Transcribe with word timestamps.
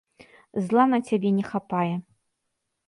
Зла 0.69 0.85
на 0.93 0.99
цябе 1.11 1.29
не 1.39 1.45
хапае. 1.51 1.95